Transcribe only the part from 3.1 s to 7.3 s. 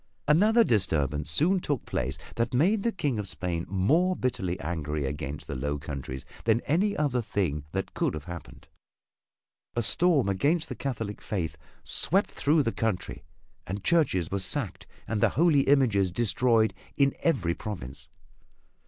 of Spain more bitterly angry against the Low Countries than any other